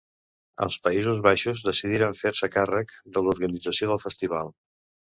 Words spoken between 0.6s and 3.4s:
Els Països Baixos decidiren fer-se càrrec de